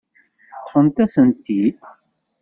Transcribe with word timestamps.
Ṭṭfent-as-tent-id. 0.61 1.79